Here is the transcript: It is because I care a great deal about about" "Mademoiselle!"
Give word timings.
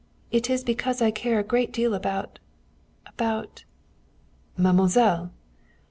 It 0.31 0.49
is 0.49 0.63
because 0.63 0.99
I 0.99 1.11
care 1.11 1.37
a 1.37 1.43
great 1.43 1.71
deal 1.71 1.93
about 1.93 2.39
about" 3.05 3.65
"Mademoiselle!" 4.57 5.31